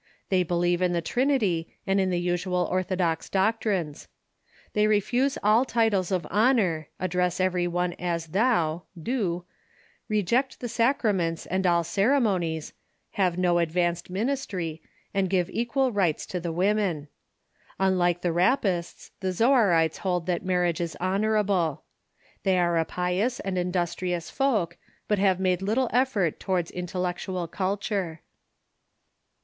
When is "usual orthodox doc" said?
2.19-3.61